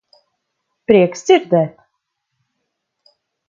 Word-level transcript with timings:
Prieks 0.91 1.23
dzirdēt. 1.29 1.79